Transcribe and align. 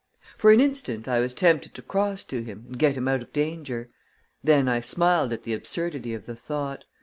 For 0.35 0.49
an 0.51 0.59
instant, 0.59 1.07
I 1.07 1.19
was 1.19 1.35
tempted 1.35 1.75
to 1.75 1.81
cross 1.83 2.23
to 2.23 2.41
him, 2.41 2.63
and 2.65 2.79
get 2.79 2.97
him 2.97 3.07
out 3.07 3.21
of 3.21 3.31
danger. 3.31 3.91
Then 4.43 4.67
I 4.67 4.81
smiled 4.81 5.31
at 5.31 5.43
the 5.43 5.53
absurdity 5.53 6.15
of 6.15 6.25
the 6.25 6.35
thought. 6.35 6.85